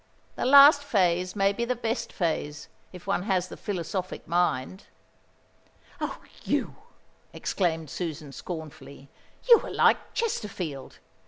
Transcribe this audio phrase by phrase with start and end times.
[0.35, 4.85] The last phase may be the best phase, if one has the philosophic mind."
[5.99, 6.75] "Oh, you,"
[7.33, 9.09] exclaimed Susan scornfully,
[9.47, 10.97] "you are like Chesterfield.